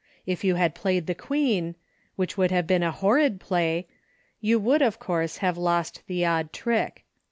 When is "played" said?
0.73-1.05